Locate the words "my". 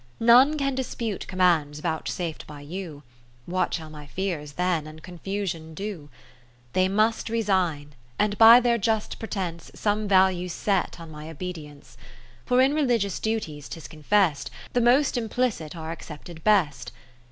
3.91-4.07, 11.11-11.29